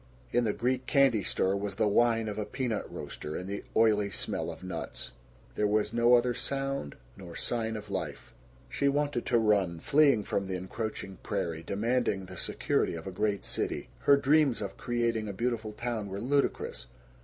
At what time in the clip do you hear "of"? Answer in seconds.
2.27-2.39, 4.49-4.63, 7.77-7.91, 12.95-13.05, 14.59-14.75